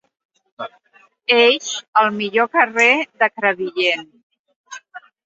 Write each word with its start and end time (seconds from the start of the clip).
Elx, 1.35 1.67
el 2.03 2.09
millor 2.15 2.49
carrer 2.55 2.87
de 3.25 3.29
Crevillent. 3.35 4.09